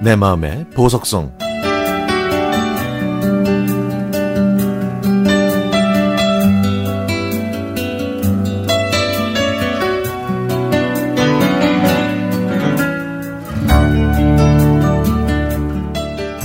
[0.00, 1.48] 내 마음의 보석성.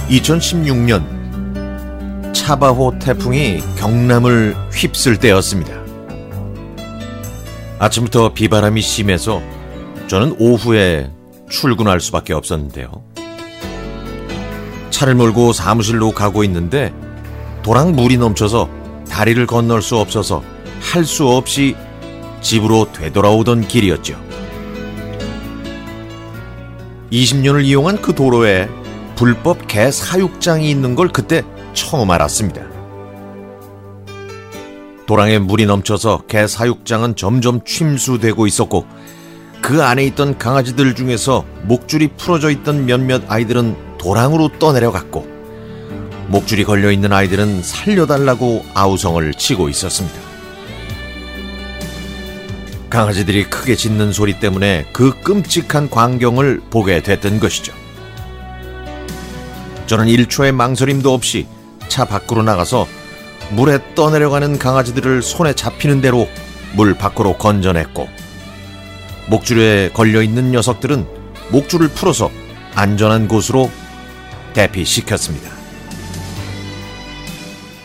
[0.10, 1.23] 2016년
[2.44, 5.76] 차바호 태풍이 경남을 휩쓸 때였습니다.
[7.80, 9.42] 아침부터 비바람이 심해서
[10.08, 11.10] 저는 오후에
[11.50, 12.90] 출근할 수밖에 없었는데요.
[14.90, 16.94] 차를 몰고 사무실로 가고 있는데
[17.62, 18.70] 도랑 물이 넘쳐서
[19.10, 20.44] 다리를 건널 수 없어서
[20.82, 21.78] 할 수 없이
[22.42, 24.20] 집으로 되돌아오던 길이었죠.
[27.10, 28.68] 20년을 이용한 그 도로에
[29.16, 31.42] 불법 개 사육장이 있는 걸 그때
[31.74, 32.62] 처음 알았습니다.
[35.06, 38.86] 도랑에 물이 넘쳐서 개 사육장은 점점 침수되고 있었고
[39.62, 45.28] 그 안에 있던 강아지들 중에서 목줄이 풀어져 있던 몇몇 아이들은 도랑으로 떠내려갔고
[46.28, 50.20] 목줄이 걸려 있는 아이들은 살려달라고 아우성을 치고 있었습니다.
[52.90, 57.74] 강아지들이 크게 짖는 소리 때문에 그 끔찍한 광경을 보게 됐던 것이죠.
[59.88, 61.48] 저는 1초의 망설임도 없이
[61.94, 62.88] 차 밖으로 나가서
[63.52, 66.28] 물에 떠내려가는 강아지들을 손에 잡히는 대로
[66.76, 68.10] 물 밖으로 건져냈고
[69.30, 71.06] 목줄에 걸려 있는 녀석들은
[71.52, 72.32] 목줄을 풀어서
[72.74, 73.70] 안전한 곳으로
[74.54, 75.52] 대피시켰습니다.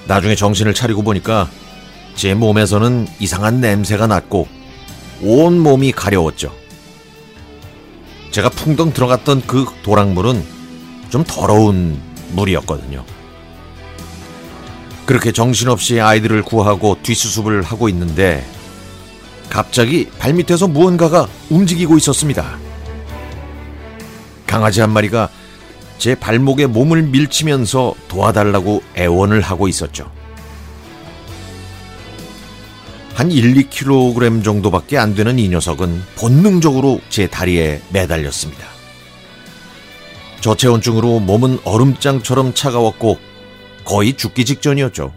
[0.07, 1.51] 나중에 정신을 차리고 보니까
[2.15, 4.49] 제 몸에서는 이상한 냄새가 났고
[5.21, 6.51] 온 몸이 가려웠죠.
[8.31, 10.43] 제가 풍덩 들어갔던 그 도랑물은
[11.11, 12.01] 좀 더러운
[12.33, 13.05] 물이었거든요.
[15.09, 18.45] 그렇게 정신없이 아이들을 구하고 뒷수습을 하고 있는데
[19.49, 22.59] 갑자기 발밑에서 무언가가 움직이고 있었습니다.
[24.47, 25.31] 강아지 한 마리가
[25.97, 30.13] 제 발목에 몸을 밀치면서 도와달라고 애원을 하고 있었죠.
[33.15, 38.67] 한 1, 2kg 정도밖에 안 되는 이 녀석은 본능적으로 제 다리에 매달렸습니다.
[40.43, 43.28] 저체온증으로 몸은 얼음장처럼 차가웠고
[43.89, 45.15] 거의 죽기 직전이었죠.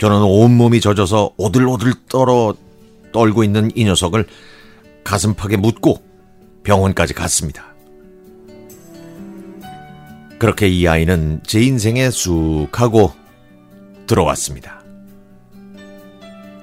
[0.00, 2.52] 저는 온몸이 젖어서 오들오들 떨어
[3.12, 4.26] 떨고 있는 이 녀석을
[5.04, 6.02] 가슴팍에 묻고
[6.64, 7.72] 병원까지 갔습니다.
[10.40, 13.12] 그렇게 이 아이는 제 인생에 쑥 하고
[14.08, 14.82] 들어왔습니다.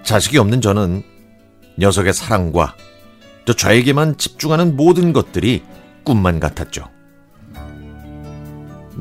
[0.04, 1.04] 자식이 없는 저는
[1.80, 2.76] 녀석의 사랑과
[3.46, 5.64] 또 저에게만 집중하는 모든 것들이
[6.04, 7.01] 꿈만 같았죠.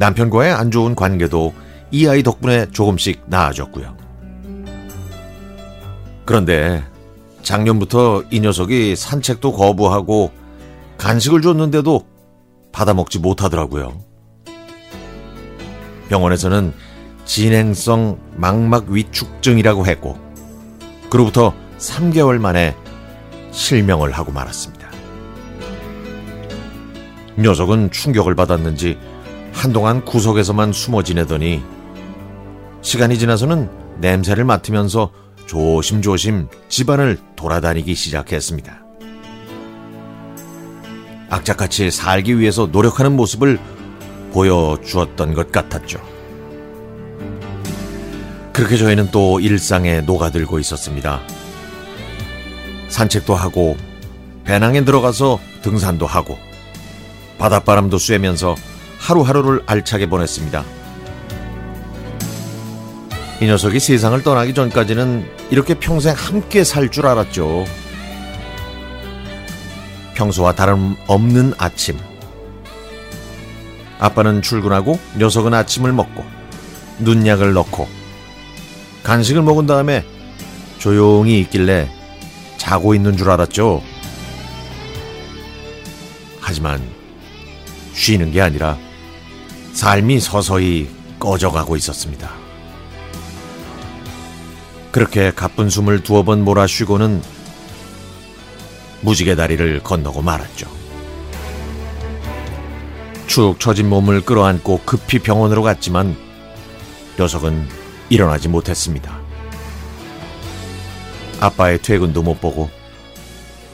[0.01, 1.53] 남편과의 안 좋은 관계도
[1.91, 3.95] 이 아이 덕분에 조금씩 나아졌고요.
[6.25, 6.83] 그런데
[7.43, 10.33] 작년부터 이 녀석이 산책도 거부하고
[10.97, 12.07] 간식을 줬는데도
[12.73, 14.01] 받아먹지 못하더라고요.
[16.09, 16.73] 병원에서는
[17.27, 20.19] 진행성 망막 위축증이라고 했고,
[21.11, 22.75] 그로부터 3개월 만에
[23.51, 24.89] 실명을 하고 말았습니다.
[27.39, 28.99] 녀석은 충격을 받았는지
[29.53, 31.63] 한동안 구석에서만 숨어 지내더니
[32.83, 35.13] 시간이 지나서는 냄새를 맡으면서
[35.47, 38.81] 조심조심 집안을 돌아다니기 시작했습니다.
[41.29, 43.59] 악착같이 살기 위해서 노력하는 모습을
[44.33, 46.01] 보여주었던 것 같았죠.
[48.53, 51.21] 그렇게 저희는 또 일상에 녹아들고 있었습니다.
[52.89, 53.77] 산책도 하고
[54.45, 56.37] 배낭에 들어가서 등산도 하고
[57.39, 58.57] 바닷바람도 쐬면서
[59.01, 60.65] 하루하루를 알차게 보냈습니다.
[63.41, 67.65] 이 녀석이 세상을 떠나기 전까지는 이렇게 평생 함께 살 줄 알았죠.
[70.15, 71.97] 평소와 다름없는 아침.
[73.99, 76.25] 아빠는 출근하고 녀석은 아침을 먹고
[76.99, 77.89] 눈약을 넣고
[79.03, 80.05] 간식을 먹은 다음에
[80.79, 81.91] 조용히 있길래
[82.59, 83.83] 자고 있는 줄 알았죠.
[86.41, 86.83] 하지만
[87.95, 88.77] 쉬는 게 아니라
[89.73, 90.89] 삶이 서서히
[91.19, 92.31] 꺼져가고 있었습니다.
[94.91, 97.23] 그렇게 가쁜 숨을 두어 번 몰아쉬고는
[99.03, 100.69] 무지개 다리를 건너고 말았죠.
[103.27, 106.17] 축 처진 몸을 끌어안고 급히 병원으로 갔지만
[107.19, 107.69] 녀석은
[108.09, 109.21] 일어나지 못했습니다.
[111.39, 112.69] 아빠의 퇴근도 못 보고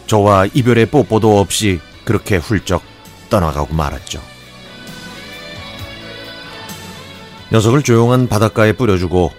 [0.06, 2.82] 저와 이별의 뽀뽀도 없이 그렇게 훌쩍
[3.31, 4.36] 떠나가고 말았죠.
[7.52, 9.31] 녀석을 조용한 바닷가에 뿌려주고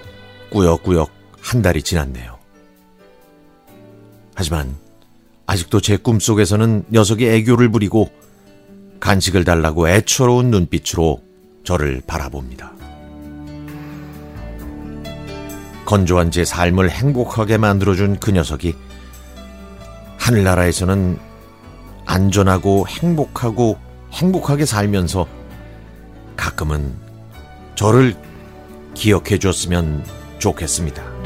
[0.50, 1.12] 꾸역꾸역
[1.42, 2.38] 한 달이 지났네요.
[4.34, 4.76] 하지만
[5.46, 8.10] 아직도 제 꿈속에서는 녀석이 애교를 부리고
[9.00, 11.22] 간식을 달라고 애처로운 눈빛으로
[11.64, 12.74] 저를 바라봅니다.
[15.86, 18.76] 건조한 제 삶을 행복하게 만들어준 그 녀석이
[20.18, 21.18] 하늘나라에서는
[22.06, 23.78] 안전하고 행복하고
[24.12, 25.28] 행복하게 살면서
[26.36, 27.07] 가끔은
[27.78, 28.16] 저를
[28.96, 30.04] 기억해 줬으면
[30.40, 31.17] 좋겠습니다.